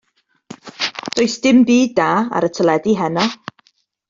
Does 1.19 1.35
dim 1.43 1.59
byd 1.69 1.91
da 2.01 2.09
ar 2.39 2.47
y 2.49 2.49
teledu 2.61 2.93
heno. 3.03 3.25